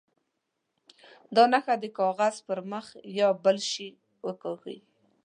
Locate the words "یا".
3.19-3.27